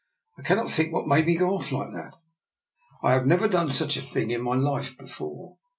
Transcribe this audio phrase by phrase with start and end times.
[0.39, 2.15] "I cannot think what made me go off like that.
[3.03, 5.57] I have never done such a thing in my life before."